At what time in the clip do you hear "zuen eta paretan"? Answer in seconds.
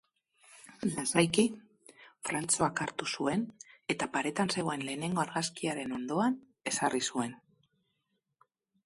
3.17-4.53